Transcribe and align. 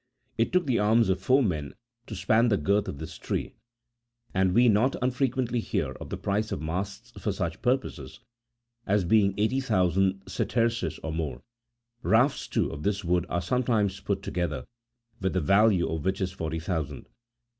It 0.35 0.51
took 0.51 0.65
the 0.65 0.79
arms 0.79 1.09
of 1.09 1.21
four 1.21 1.43
men 1.43 1.75
to 2.07 2.15
span 2.15 2.47
the 2.47 2.57
girth 2.57 2.87
of 2.87 2.97
this 2.97 3.19
tree, 3.19 3.53
and 4.33 4.51
we 4.55 4.67
not 4.67 4.95
unfrequently 4.99 5.59
hear 5.59 5.91
of 5.91 6.09
the 6.09 6.17
price 6.17 6.51
of 6.51 6.59
masts 6.59 7.11
for 7.21 7.31
such 7.31 7.61
purposes, 7.61 8.19
as 8.87 9.05
being 9.05 9.35
eighty 9.37 9.59
thousand 9.59 10.23
sesterces 10.27 10.97
or 11.03 11.13
more: 11.13 11.43
rafts, 12.01 12.47
too, 12.47 12.71
of 12.71 12.81
this 12.81 13.03
wood 13.03 13.27
are 13.29 13.41
sometimes 13.43 13.99
put 13.99 14.23
together, 14.23 14.65
the 15.19 15.39
value 15.39 15.87
of 15.87 16.03
which 16.03 16.19
is 16.19 16.31
forty 16.31 16.57
thousand. 16.57 17.05